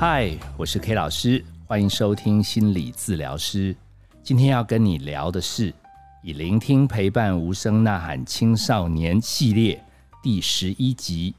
[0.00, 3.74] 嗨，我是 K 老师，欢迎收听心理治疗师。
[4.22, 5.74] 今天要跟你聊的是
[6.22, 9.84] 以聆听陪伴无声呐喊青少年系列
[10.22, 11.34] 第十一集，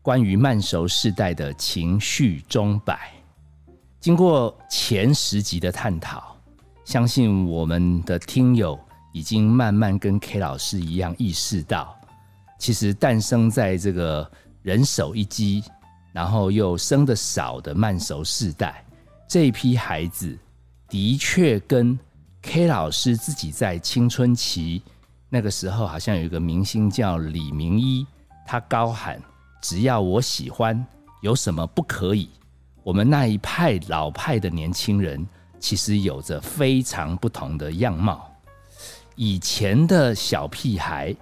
[0.00, 3.12] 关于慢熟世代的情绪钟摆。
[4.00, 6.34] 经过前十集的探讨，
[6.86, 8.80] 相信我们的听友
[9.12, 11.94] 已经慢慢跟 K 老师一样意识到，
[12.58, 14.32] 其实诞生在这个
[14.62, 15.62] 人手一机。
[16.18, 18.84] 然后又生的少的慢熟世代，
[19.28, 20.36] 这一批孩子
[20.88, 21.96] 的确跟
[22.42, 24.82] K 老师自己在青春期
[25.28, 28.04] 那个时候，好像有一个明星叫李明一，
[28.44, 29.22] 他高喊
[29.62, 30.84] “只要我喜欢，
[31.22, 32.28] 有什么不可以”。
[32.82, 35.24] 我们那一派老派的年轻人，
[35.60, 38.28] 其实有着非常不同的样貌。
[39.14, 41.14] 以前的小屁孩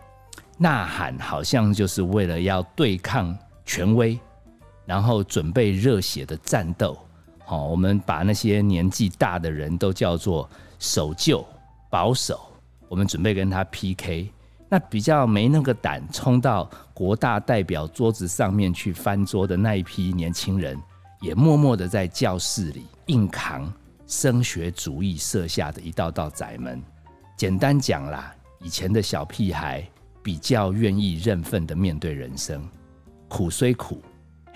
[0.56, 4.18] 呐喊，好像就是为了要对抗权威。
[4.86, 6.96] 然后准备热血的战斗，
[7.44, 11.44] 好，我们把那些年纪大的人都叫做守旧
[11.90, 12.40] 保守，
[12.88, 14.30] 我们准备跟他 PK。
[14.68, 20.76] 那比较没那个胆冲到国大代表桌子上面去翻桌的那一批年轻人，
[21.20, 23.72] 也默默的在教室里硬扛
[24.06, 26.82] 升学主义设下的一道道窄门。
[27.36, 29.84] 简单讲啦，以前的小屁孩
[30.20, 32.68] 比较愿意认份的面对人生，
[33.28, 34.02] 苦虽苦。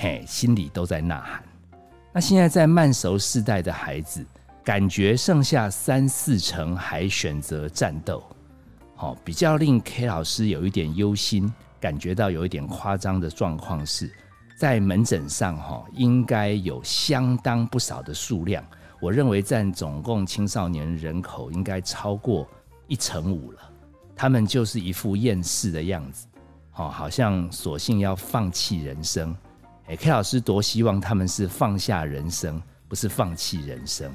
[0.03, 1.45] 嘿，心里都在呐喊。
[2.11, 4.25] 那现在在慢熟世代的孩子，
[4.65, 8.25] 感觉剩下三四成还选择战斗，
[8.97, 14.11] 好，比较令 K 老师有一点忧心，感觉到有一点夸张的状况是，
[14.57, 18.65] 在门诊上哈，应该有相当不少的数量，
[19.03, 22.49] 我认为占总共青少年人口应该超过
[22.87, 23.59] 一成五了。
[24.17, 26.27] 他们就是一副厌世的样子，
[26.71, 29.37] 好，好像索性要放弃人生。
[29.97, 34.13] K 老师多希望他们是放下人生，不是放弃人生。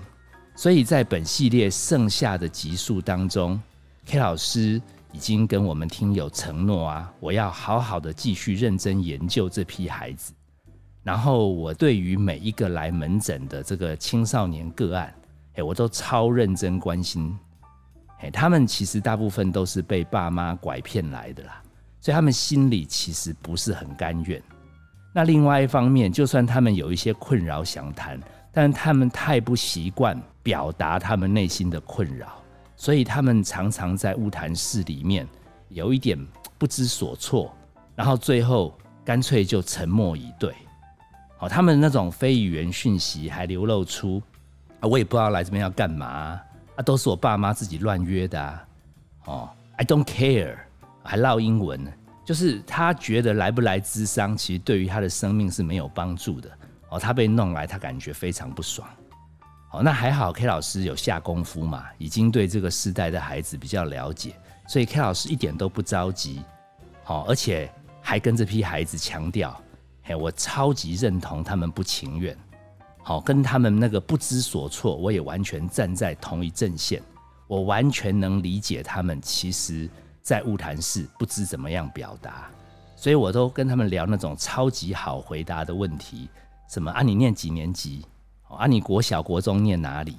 [0.56, 3.59] 所以在本系列剩下的集数当中
[4.06, 4.81] ，K 老师
[5.12, 10.34] 已经跟我们听友承诺啊，我要好好的继续认真研究这批孩子。
[11.03, 15.14] 然后我对于每一个来门诊的这个青少年个案，
[15.56, 17.38] 哎，我都超认真关心。
[18.22, 21.62] 哎，他们其实大部分都是被爸妈拐骗来的啦，
[22.00, 24.41] 所以他们心里其实不是很甘愿。
[25.18, 28.20] 那另外一方面，就算他们有一些困扰想谈，
[28.52, 32.34] 但他们太不习惯表达他们内心的困扰，
[32.76, 35.26] 所以他们常常在物谈室里面
[35.70, 36.20] 有一点
[36.58, 37.56] 不知所措，
[37.96, 40.53] 然后最后干脆就沉默以对。
[41.38, 44.22] 好，他们那种非语言讯息还流露出
[44.82, 46.08] 啊，我也不知道来这边要干嘛
[46.76, 48.68] 啊，都是我爸妈自己乱约的啊。
[49.28, 50.58] 哦，I don't care，
[51.03, 51.90] 还唠英文呢。
[52.25, 56.50] 就是他觉得来不来智商，其实对于他的生命是没有帮助的
[56.90, 57.00] 哦。
[57.00, 58.90] 他被弄来，他感觉非常不爽。
[59.72, 64.34] 哦，那还好，K 老师有下功夫嘛，已经对这个时代的孩子比较了解，
[64.68, 66.41] 所以 K 老师一点都不着急。
[67.03, 67.72] 好，而且
[68.02, 69.56] 还跟这批孩子强调：，
[70.02, 72.35] 嘿，我超级认同他们不情愿。
[73.03, 77.00] 好，跟他们那个不知所措，我也完全站在同一阵线。
[77.46, 79.88] 我完全能理解他们，其实。
[80.25, 82.50] 在物谈室不知怎么样表达，
[82.96, 86.28] 所以我都跟他们聊那种超级好回答的问题，
[86.68, 88.03] 什么啊你念几年级？
[88.50, 90.18] 啊你国小国中念哪里？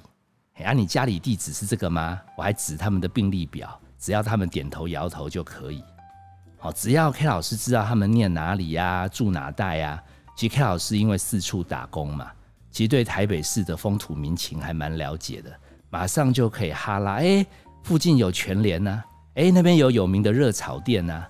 [0.63, 2.21] 啊你家里地址是这个吗？
[2.37, 5.83] 我还指他们的病历表，只要他们点头摇头就可以。
[6.57, 10.01] 好，只要 K 老师知道他们念哪里呀，住哪带呀。
[10.37, 12.31] 其实 K 老师因为四处打工嘛，
[12.71, 15.53] 其实对台北市的风土民情还蛮了解的，
[15.89, 17.45] 马上就可以哈拉，哎，
[17.83, 19.03] 附近有全联呢。
[19.37, 21.23] 哎，那边有有名的热炒店呐，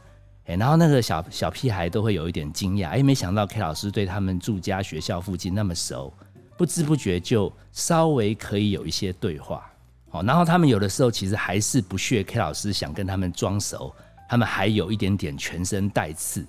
[0.45, 6.13] 哎，然后那个小小屁孩都会有一点惊讶，哎，没想到 K 老师对他们住家学校附近那么熟，
[6.56, 9.69] 不知不觉就稍微可以有一些对话，
[10.09, 13.94] 好，然后他们有的时候其实还是不屑 K 老师想跟他们装熟，
[14.29, 16.45] 他们还有一点点全身带刺，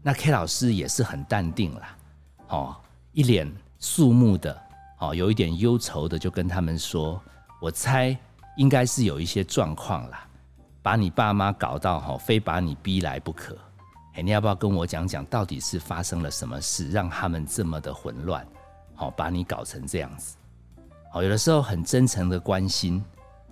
[0.00, 1.96] 那 K 老师也是很淡定啦，
[2.48, 2.76] 哦，
[3.12, 3.46] 一脸
[3.78, 4.58] 肃穆的，
[5.00, 7.20] 哦，有一点忧愁的就跟他们说，
[7.60, 8.16] 我猜
[8.56, 10.26] 应该是有一些状况啦。
[10.84, 13.56] 把你爸妈搞到哈，非把你逼来不可。
[14.12, 18.46] 哎，你要不要跟我讲讲，到底是发生了什么事，让他们这么的混乱？
[18.94, 20.36] 好，把你搞成这样子。
[21.10, 23.02] 好，有的时候很真诚的关心，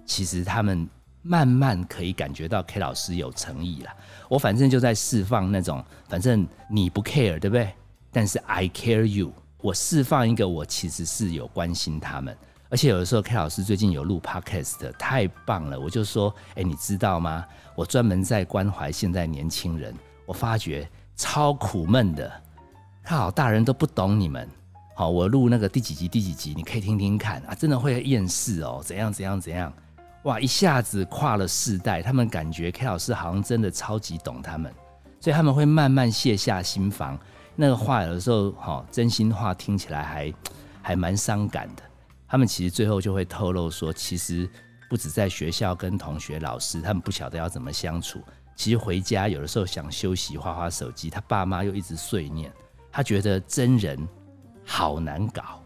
[0.05, 0.87] 其实他们
[1.23, 3.91] 慢慢可以感觉到 K 老师有诚意了。
[4.29, 7.73] 我反正就在释放那种，反正你不 care 对不对？
[8.13, 9.33] 但是 I care you，
[9.63, 12.37] 我释放一个，我其实是有关心他们。
[12.73, 15.79] 而且有的时候，K 老师最近有录 Podcast，太棒了！
[15.79, 17.45] 我就说，哎，你知道吗？
[17.75, 22.33] 我专门在关怀现在年轻人，我发觉超苦闷的，
[23.03, 24.49] 看好大人都不懂你们，
[24.95, 29.71] 好，我录那个第几集第几集，你可以听听看啊，真的会厌世哦，怎样怎样怎样，
[30.23, 34.73] 哇，一下子跨了世代，他们感觉 K 老师好像真的超级懂他们，
[35.21, 37.19] 所以他们会慢慢卸下心防。
[37.55, 40.33] 那个话有的时候，哈，真心话听起来还
[40.81, 41.83] 还蛮伤感的。
[42.33, 44.49] 他们其实最后就会透露说，其实
[44.89, 48.23] 不止在学校跟同学、老师，他们不晓得要怎么相处。
[48.57, 52.51] 其实回家有的时候想休息、花花手机，他爸妈又一直碎念，
[52.91, 54.09] 他觉得真人
[54.65, 55.63] 好难搞。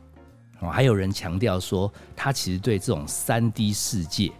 [0.58, 4.32] 哦，还有人强调说，他其实对这种三 D 世界，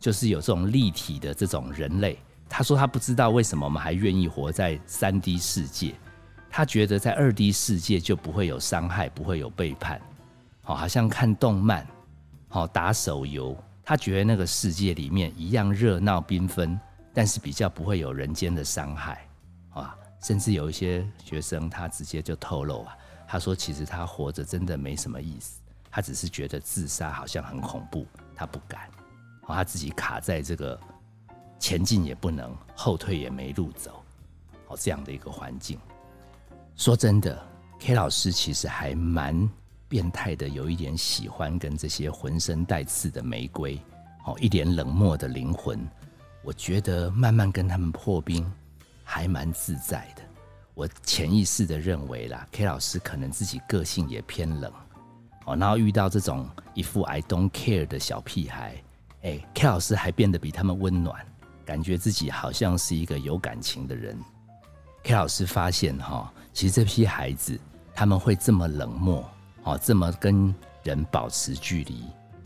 [0.00, 5.94] 就是有这种立体的这种人类，他说他不知道为什么我们还愿意活在三 D 世界。
[6.50, 10.00] 他觉得在二 D 世界就不会有伤害，不会有背叛，
[10.68, 11.86] 好，好像看动漫，
[12.46, 16.78] 好打手游，他觉得那个世界里面一样热闹缤纷，
[17.14, 19.26] 但是比较不会有人间的伤害，
[19.70, 22.94] 啊，甚至有一些学生他直接就透露啊，
[23.26, 25.58] 他说其实他活着真的没什么意思，
[25.90, 28.90] 他只是觉得自杀好像很恐怖，他不敢，
[29.44, 30.78] 好，他自己卡在这个
[31.58, 34.04] 前进也不能，后退也没路走，
[34.66, 35.80] 好这样的一个环境。
[36.76, 37.42] 说真的
[37.80, 39.48] ，K 老师其实还蛮
[39.88, 43.80] 变态的，有一点喜欢跟这些浑身带刺的玫瑰，
[44.26, 45.80] 哦，一点冷漠的灵魂。
[46.44, 48.50] 我觉得慢慢跟他们破冰，
[49.02, 50.22] 还蛮自在的。
[50.74, 54.72] 我潜意识的认为啦，K 老师可能自己个性也偏冷，
[55.46, 58.76] 哦，然后遇到这种一副 I don't care 的小屁孩，
[59.22, 61.26] 哎，K 老师还变得比他们温暖，
[61.64, 64.16] 感觉自己好像是一个有感情的人。
[65.02, 67.58] K 老师发现哈，其实这批孩子
[67.92, 69.28] 他们会这么冷漠，
[69.68, 72.02] 哦，这么跟人保持距离，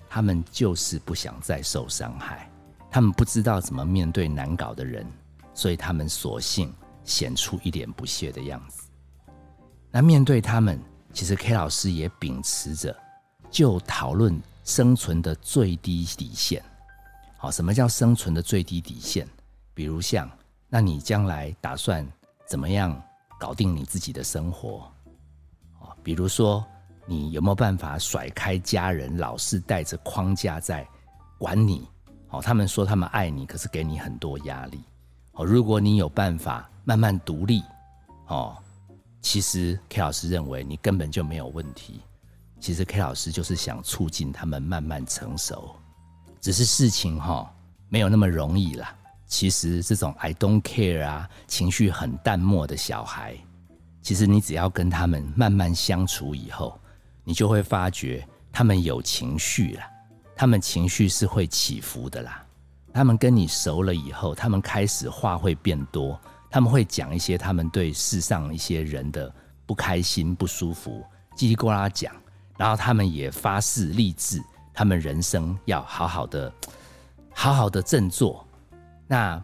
[0.09, 2.51] 他们就是不想再受伤害，
[2.91, 5.07] 他们不知道怎么面对难搞的人，
[5.55, 6.75] 所以他们索性
[7.05, 8.91] 显出一脸不屑的样子。
[9.93, 10.81] 那面对他们，
[11.13, 12.97] 其实 K 老师也秉持着
[13.49, 16.61] 就讨论生存的最低底线。
[17.37, 19.29] 好，什么叫生存的最低底线？
[19.75, 20.29] 比如像，
[20.69, 22.05] 那你将来打算？
[22.49, 23.01] 怎么样
[23.39, 24.93] 搞定你自己的生活？
[25.79, 26.67] 哦，比如说，
[27.07, 30.87] 你有没有办法甩开家人，老是带着框架在
[31.39, 31.89] 管你？
[32.31, 34.83] 哦，他们说他们爱你，可是给你很多压力。
[35.33, 37.63] 哦，如果你有办法慢慢独立，
[38.29, 38.57] 哦，
[39.21, 42.01] 其实 K 老师认为你根本就没有问题。
[42.61, 45.75] 其实 K 老师就是想促进他们慢慢成熟，
[46.41, 47.53] 只是事情哈
[47.89, 48.95] 没有那么容易啦。
[49.27, 53.37] 其实这种 I don't care 啊，情绪很淡漠的小孩，
[54.01, 56.79] 其实你只要跟他们慢慢相处以后，
[57.25, 59.83] 你就会发觉他们有情绪了，
[60.35, 62.45] 他们情绪是会起伏的啦。
[62.93, 66.21] 他们跟你熟了以后，他们开始话会变多，
[66.51, 69.35] 他们会讲一些他们对世上一些人的
[69.65, 71.03] 不开心、不舒服，
[71.37, 72.15] 叽里呱啦讲，
[72.59, 74.43] 然后他们也发誓立志，
[74.75, 76.53] 他们人生要好好的、
[77.33, 78.47] 好好的振作。
[79.07, 79.43] 那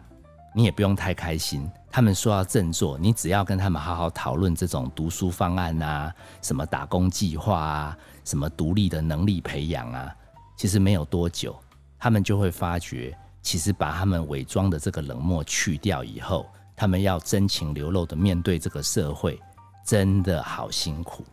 [0.53, 1.67] 你也不用太开心。
[1.91, 10.15] 他们说要振作，你只要跟他们好好讨论这种读书方案啊，什么打工计划啊，什么独立的能力培养啊，
[10.55, 11.59] 其实没有多久，
[11.97, 16.45] 他们就会发觉，其实把他们伪装的这个冷漠去掉以后，
[16.75, 19.41] 他们要真情流露的面对这个社会，
[19.83, 21.25] 真的好辛苦。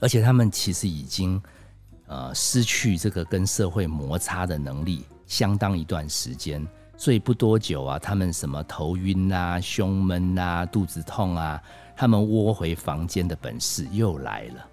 [0.00, 1.42] 而且他们其实已经
[2.08, 6.66] 呃失去这个跟社会摩擦的能力，相当一段时间。
[6.96, 11.60] 睡不多久啊，他们什么头晕啊、胸闷啊、肚子痛啊，
[11.96, 14.66] 他们窝回房间的本事又来了。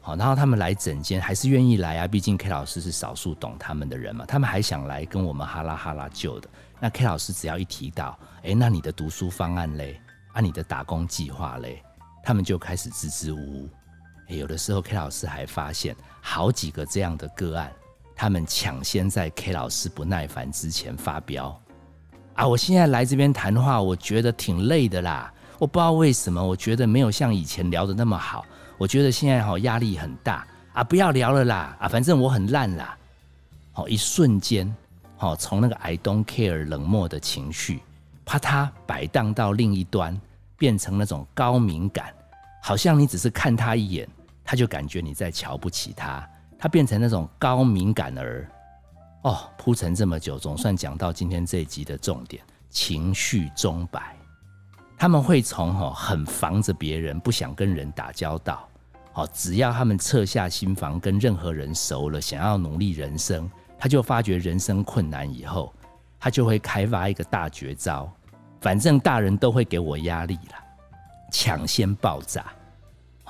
[0.00, 6.48] 好，然后他们来诊间还是愿意来啊，毕竟 K 老师是少数懂他们的人嘛，他们还想来跟我们哈拉哈拉救的。
[6.78, 10.00] 那 K 老师只要一提到，哎，那你的读书方案嘞，
[10.32, 11.82] 啊，你的打工计划嘞，
[12.24, 13.68] 他们就开始支支吾吾。
[14.28, 17.70] 哎，有的时候 K 老师还发现好几个这样的个案。
[18.20, 21.58] 他们抢先在 K 老师不耐烦之前发飙
[22.34, 22.46] 啊！
[22.46, 25.32] 我现在来这边谈话，我觉得挺累的啦。
[25.58, 28.44] 我不知道为什么，我觉得没有像以前聊的那么好。
[28.76, 30.84] 我觉得现在好压力很大啊！
[30.84, 31.88] 不要聊了啦啊！
[31.88, 32.94] 反正我很烂啦。
[33.72, 34.70] 好，一瞬间，
[35.16, 37.80] 好从那个 I don't care 冷漠的情绪，
[38.26, 40.20] 啪嗒摆荡到另一端，
[40.58, 42.12] 变成那种高敏感，
[42.62, 44.06] 好像你只是看他一眼，
[44.44, 46.28] 他就感觉你在瞧不起他。
[46.60, 48.46] 他变成那种高敏感儿，
[49.22, 54.14] 哦，铺陈这么久，总算讲到今天这一集的重点：情绪钟摆。
[54.98, 58.68] 他们会从哦很防着别人，不想跟人打交道，
[59.14, 65.72] 哦，只要他们撤下心防，跟任何人熟了，想要努力人生，他就发觉人生困难以后，
[66.18, 68.12] 他就会开发一个大绝招，
[68.60, 70.54] 反正大人都会给我压力了，
[71.32, 72.44] 抢先爆炸。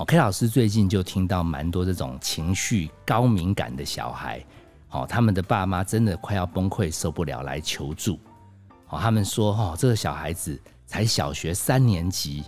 [0.04, 4.45] ，K 老师最近就听到蛮多这种情绪高敏感的小孩，
[4.88, 8.19] 好，他们的爸妈真的快要崩溃，受不了来求助。
[8.87, 12.45] 好，他们说，哈，这个小孩子才小学三年级，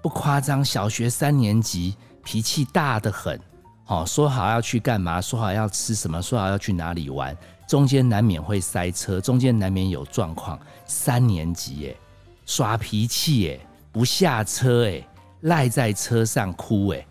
[0.00, 3.38] 不夸张，小学三年级脾气大的很。
[3.84, 7.36] 好，说好要去干嘛，说好要吃什么，说好要去哪里玩，
[7.68, 10.58] 中间难免会塞车，中间难免有状况。
[10.86, 11.96] 三年级耶，
[12.46, 13.60] 耍脾气耶，
[13.92, 15.06] 不下车哎，
[15.44, 17.06] 赖在车上哭哎，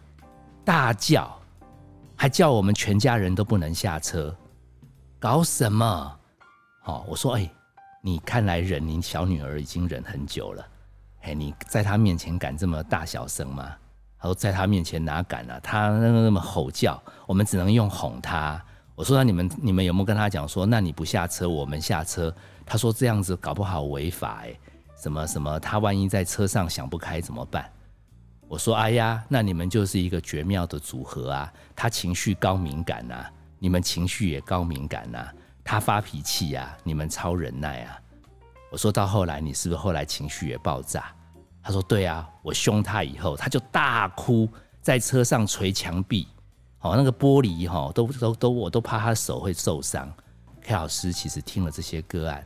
[0.66, 1.40] 大叫，
[2.16, 4.36] 还叫我们全家人都不能下车，
[5.20, 6.20] 搞什么？
[6.82, 7.50] 好，我说哎。
[8.06, 10.68] 你看来忍，你小女儿已经忍很久了。
[11.22, 13.72] 哎，你在她面前敢这么大小声吗？
[14.20, 15.58] 他说在她面前哪敢啊？
[15.64, 18.62] 她那那么吼叫，我们只能用哄她。
[18.94, 22.36] 我说那你们你们有没有跟她讲说，那你不下车，我们下车？
[22.66, 24.54] 他说这样子搞不好违法哎，
[24.98, 27.72] 什么什么，他万一在车上想不开怎么办？
[28.54, 31.52] 我说哎呀，那你们就是一个绝妙的组合啊。
[31.76, 33.26] 他情绪高敏感呐，
[33.58, 35.28] 你们情绪也高敏感呐。
[35.64, 38.00] 他发脾气呀，你们超忍耐啊！
[38.72, 41.12] 我说到后来，你是不是后来情绪也爆炸？
[41.64, 44.48] 他说对啊，我凶他以后，他就大哭，
[44.84, 46.28] 在车上捶墙壁，
[46.82, 50.08] 哦，那个玻璃哈，都都都，我都怕他手会受伤。
[50.62, 52.46] K 老师其实听了这些个案，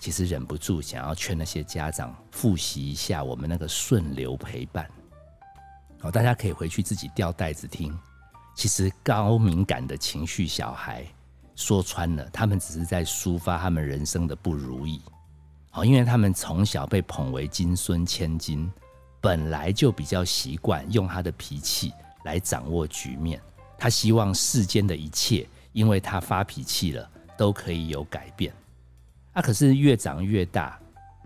[0.00, 4.90] 其实忍不住想要劝那些家长复习一下我们那个顺流陪伴。
[6.04, 7.98] 好，大家可以回去自己掉袋子听。
[8.54, 11.02] 其实高敏感的情绪小孩。
[11.56, 15.00] 说穿了，他们只是在抒发他们人生的不如意，
[15.72, 18.70] 哦，因为他们从小被捧为金孙千金，
[19.18, 21.92] 本来就比较习惯用他的脾气
[22.24, 23.40] 来掌握局面。
[23.78, 27.08] 他希望世间的一切，因为他发脾气了，
[27.38, 28.52] 都可以有改变。
[29.32, 30.78] 啊，可是越长越大，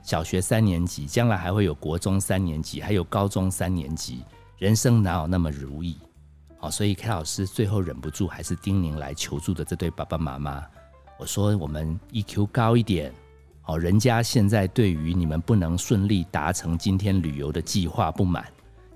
[0.05, 4.23] 小学三年级，将来还会有国中三年级，还有高中三年级，
[4.59, 5.97] 人生哪有那么如意？
[6.59, 10.67] 好，所以 K 老师最后忍不住还是叮咛来求助的这对爸爸妈妈。
[11.17, 13.15] 我说我们 EQ 高一点，
[13.61, 18.45] 好，人家现在对于你们不能顺利达成今天旅游的计划不满，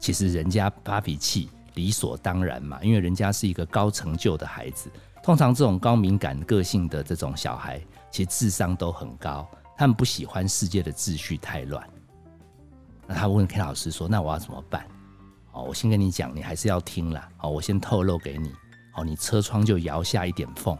[0.00, 4.90] 其实人家发脾气理所当然嘛，因为人家是一个高成就的孩子。
[5.22, 11.88] 通常这种高敏感个性的这种小孩，其实智商都很高，他们不喜欢世界的秩序太乱。
[13.06, 14.84] 那他问 K 老师说：“那我要怎么办？”
[15.52, 17.28] 哦，我先跟你讲，你还是要听啦。
[17.36, 18.52] 好，我先透露给你。
[18.90, 20.76] 好，你车窗就摇下一点缝，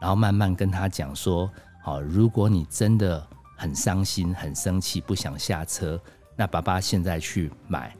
[0.00, 1.50] 然后慢慢跟他讲说：
[1.82, 3.24] 好，如果你真的
[3.56, 6.00] 很伤心、很生气，不想下车，
[6.36, 7.94] 那爸爸现在去买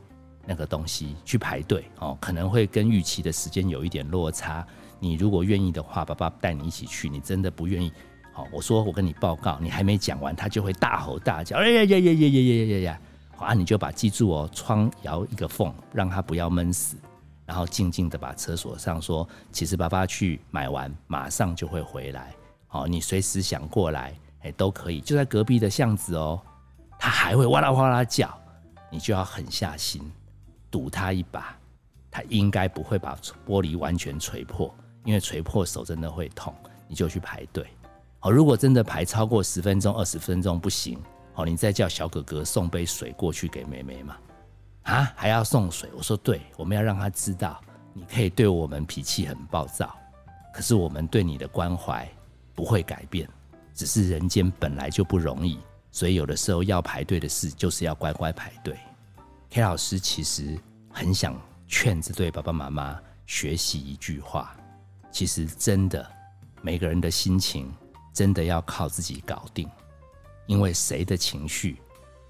[0.46, 4.66] 那个东西，去排队哦，可能会跟预期的时间有一点落差。
[5.00, 7.08] 你如果愿意的话，爸爸带你一起去。
[7.08, 7.92] 你真的不愿意，
[8.32, 13.00] 好，我说我跟你报告，你还没讲完，他就会大吼大叫，哎呀呀呀呀呀呀呀呀！
[13.38, 16.96] 啊，你就把记住哦，窗摇一个缝，让它不要闷死，
[17.46, 22.34] 然后静静的把车锁上，说其实爸爸去买完，马上就会回来。
[22.66, 26.40] 好，你随时想过来，哎，都可以，就在隔壁的巷子哦。
[26.98, 28.28] 他还会哇啦哇啦叫，
[28.90, 30.02] 你就要狠下心
[30.70, 31.56] 堵他一把，
[32.10, 33.16] 他应该不会把
[33.46, 36.54] 玻璃完全锤破，因为锤破手真的会痛。
[36.90, 37.66] 你就去排队。
[38.18, 40.98] 好，如果真的排超过十分钟、二十分钟不行。
[41.38, 44.16] 哦，你再叫小哥哥送杯水过去给妹妹嘛？
[44.82, 45.88] 啊，还要送水？
[45.96, 47.60] 我说对，我们要让他知道，
[47.92, 49.96] 你可以对我们脾气很暴躁，
[50.52, 52.10] 可是我们对你的关怀
[52.56, 53.28] 不会改变，
[53.72, 55.60] 只是人间本来就不容易，
[55.92, 58.76] 所以有的时候要排队的事，就是要乖乖排队。
[59.50, 60.58] K 老师其实
[60.90, 64.56] 很想劝这对爸爸妈妈学习一句话，
[65.12, 66.04] 其实真的，
[66.62, 67.72] 每个人的心情
[68.12, 69.70] 真的要靠自己搞定。
[70.48, 71.76] 因为谁的情绪，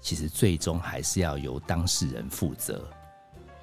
[0.01, 2.85] 其实最终还是要由当事人负责。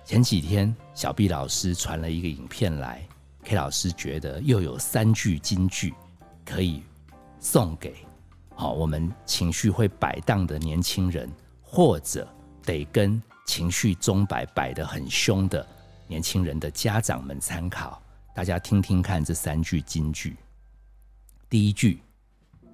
[0.02, 3.06] 前几天，小 B 老师传了一个影片来
[3.44, 5.92] ，K 老师觉得又有三句金句
[6.42, 6.82] 可以
[7.38, 7.96] 送给
[8.54, 12.26] 好我们情绪会摆荡的年轻人，或者
[12.64, 15.64] 得跟情绪钟摆摆得很凶的
[16.06, 18.02] 年轻人的家长们参考。
[18.34, 20.34] 大家听听看这三句金句。
[21.50, 22.00] 第一句。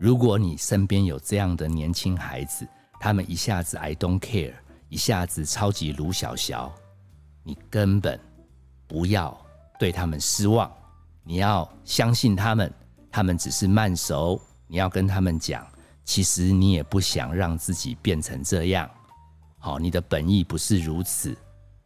[0.03, 2.67] 如果你身边有这样的年轻孩子，
[2.99, 4.53] 他们一下子 I don't care，
[4.89, 6.75] 一下子超级卢小小，
[7.45, 8.19] 你根本
[8.89, 9.41] 不要
[9.79, 10.69] 对他们失望，
[11.23, 12.75] 你要相信他们，
[13.13, 14.43] 他们只是慢熟。
[14.67, 15.65] 你要跟他们讲，
[16.05, 18.91] 其实你也不想让自己变成这样。
[19.61, 21.33] 好，你的本意不是如此，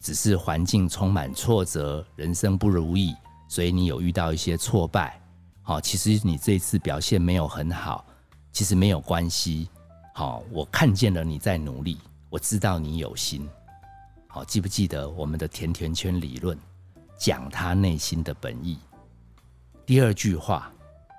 [0.00, 3.14] 只是环境充满挫折，人生不如意，
[3.46, 5.20] 所以你有遇到一些挫败。
[5.68, 8.06] 好，其实你这次表现没有很好，
[8.52, 9.68] 其实没有关系。
[10.14, 11.98] 好，我看见了你在努力，
[12.30, 13.48] 我知道你有心。
[14.28, 16.56] 好，记不记得我们的甜甜圈理论，
[17.18, 18.78] 讲他内心的本意。
[19.84, 20.70] 第二句话，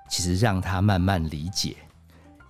[0.08, 1.76] 其实让他慢慢理解，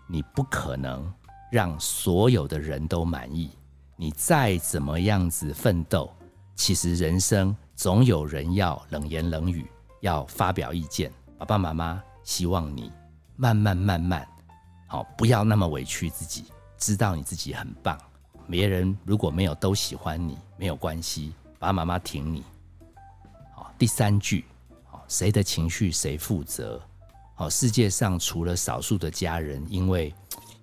[0.07, 1.13] 你不可能
[1.51, 3.51] 让所有的人都满意。
[3.97, 6.09] 你再怎么样子奋斗，
[6.55, 9.69] 其实人生总有人要冷言冷语，
[10.01, 11.13] 要发表意见。
[11.39, 12.93] 爸爸妈妈希望你
[13.37, 14.29] 慢慢慢慢，
[14.89, 17.97] 好，不要那么委屈自己，知道你自己很棒。
[18.51, 22.43] 别人如果没有都喜欢你，没有关系，爸爸妈妈挺你。
[23.55, 24.45] 好，第三句。
[25.07, 26.79] 谁的情绪谁负责？
[27.35, 30.13] 好，世界上除了少数的家人，因为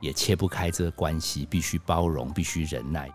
[0.01, 3.09] 也切不开这个关系，必须包容，必须忍耐。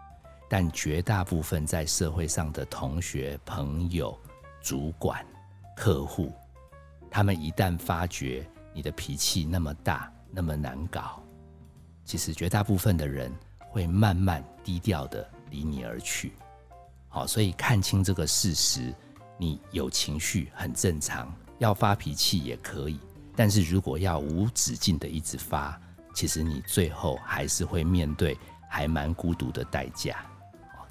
[0.49, 4.19] 但绝大部分在社会上的同学、朋友、
[4.61, 5.25] 主管、
[5.77, 6.33] 客户，
[7.11, 11.23] 他们一旦发觉你的脾气那么大、那么难搞，
[12.05, 16.33] 其实绝大部分的人会慢慢低调的离你而去。
[17.09, 18.95] 好，所以看清这个事实。
[19.43, 23.01] 你有情绪很正常，要发脾气也可以，
[23.35, 25.81] 但是如果要无止境的一直发，
[26.15, 28.37] 其实你最后还是会面对
[28.69, 30.23] 还蛮孤独的代价。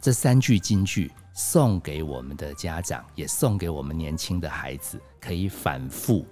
[0.01, 1.11] 这三句金句
[1.41, 6.25] 送给我们的家长，也送给我们年轻的孩子，可以反复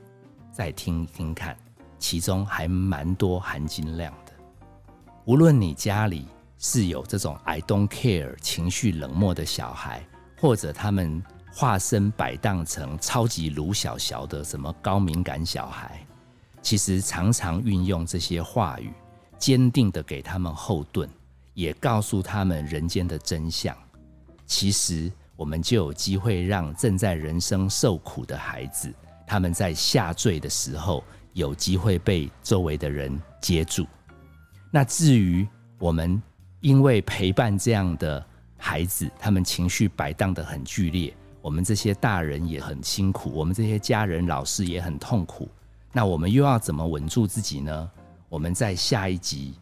[0.52, 1.58] 再听一听看，
[1.98, 4.34] 其中还蛮多含金量的。
[5.24, 10.06] 无论你家里是有 这种 I don't care 情绪冷漠的小孩，
[10.40, 11.24] 或者他们。
[11.50, 16.06] 化身摆荡成超级卢小小的什么高敏感小孩，
[16.62, 18.94] 其实常常运用这些话语，
[19.40, 21.10] 坚定的给他们后盾，
[21.56, 23.76] 也告诉他们人间的真相。
[24.48, 28.92] 其实我们就有机会让正在人生受苦的孩子，
[29.28, 33.86] 他们在下坠的时候，有机会被周围的人接住。
[34.72, 36.20] 那至于我们
[36.62, 38.26] 因为陪伴这样的
[38.58, 41.14] 孩子，他们情绪摆荡的很剧烈。
[41.42, 45.48] 我们这些大人也很辛苦，我们这些家人、老师也很痛苦。
[45.94, 47.92] 那我们又要怎么稳住自己呢？
[48.28, 49.54] 我们在下一集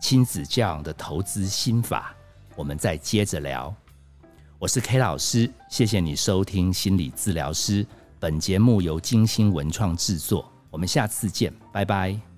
[0.00, 2.14] 亲子教养的投资心法，
[2.54, 3.74] 我们再接着聊。
[4.62, 7.84] 我是 K 老师，谢谢你收听心理治疗师。
[8.20, 12.31] 本节目由金星文创制作，我们下次见，拜拜。